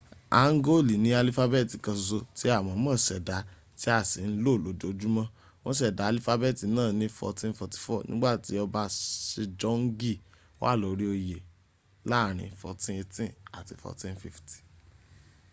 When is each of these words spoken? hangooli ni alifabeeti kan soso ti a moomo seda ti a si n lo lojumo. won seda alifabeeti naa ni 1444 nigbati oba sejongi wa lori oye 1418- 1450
hangooli 0.37 0.95
ni 1.03 1.09
alifabeeti 1.19 1.75
kan 1.85 1.95
soso 1.97 2.19
ti 2.37 2.45
a 2.55 2.57
moomo 2.67 2.93
seda 3.07 3.37
ti 3.79 3.87
a 3.97 3.99
si 4.09 4.19
n 4.31 4.33
lo 4.43 4.51
lojumo. 4.63 5.23
won 5.63 5.75
seda 5.79 6.01
alifabeeti 6.09 6.65
naa 6.75 6.91
ni 6.99 7.07
1444 7.07 8.07
nigbati 8.09 8.51
oba 8.63 8.83
sejongi 9.31 10.13
wa 10.61 10.71
lori 10.81 11.05
oye 11.15 11.37
1418- 12.05 13.31
1450 13.57 14.57